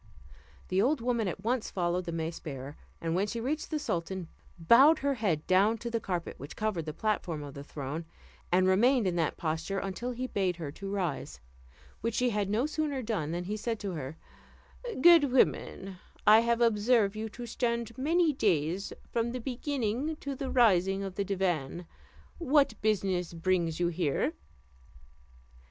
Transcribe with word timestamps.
The 0.69 0.81
old 0.81 0.99
woman 0.99 1.27
at 1.27 1.43
once 1.43 1.69
followed 1.69 2.05
the 2.05 2.11
mace 2.11 2.39
bearer, 2.39 2.75
and 2.99 3.13
when 3.13 3.27
she 3.27 3.39
reached 3.39 3.69
the 3.69 3.77
sultan 3.77 4.29
bowed 4.57 4.97
her 4.97 5.13
head 5.13 5.45
down 5.45 5.77
to 5.77 5.91
the 5.91 5.99
carpet 5.99 6.39
which 6.39 6.55
covered 6.55 6.85
the 6.87 6.91
platform 6.93 7.43
of 7.43 7.53
the 7.53 7.63
throne, 7.63 8.05
and 8.51 8.65
remained 8.67 9.05
in 9.05 9.15
that 9.17 9.37
posture 9.37 9.77
until 9.77 10.09
he 10.09 10.25
bade 10.25 10.55
her 10.55 10.71
rise, 10.81 11.39
which 12.01 12.15
she 12.15 12.31
had 12.31 12.49
no 12.49 12.65
sooner 12.65 13.03
done, 13.03 13.29
than 13.29 13.43
he 13.43 13.55
said 13.55 13.79
to 13.81 13.91
her, 13.91 14.17
"Good 15.01 15.31
woman, 15.31 15.99
I 16.25 16.39
have 16.39 16.61
observed 16.61 17.15
you 17.15 17.29
to 17.29 17.45
stand 17.45 17.95
many 17.95 18.33
days 18.33 18.91
from 19.11 19.31
the 19.33 19.39
beginning 19.39 20.15
to 20.15 20.33
the 20.33 20.49
rising 20.49 21.03
of 21.03 21.13
the 21.13 21.23
divan; 21.23 21.85
what 22.39 22.73
business 22.81 23.35
brings 23.35 23.79
you 23.79 23.89
here?" 23.89 24.33